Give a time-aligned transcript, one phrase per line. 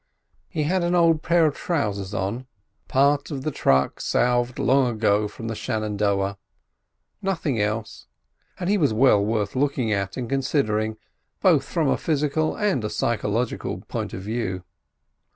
[0.49, 5.47] He had an old pair of trousers on—part of the truck salved long ago from
[5.47, 8.07] the Shenandoah—nothing else,
[8.59, 10.97] and he was well worth looking at and considering,
[11.39, 14.63] both from a physical and psychological point of view.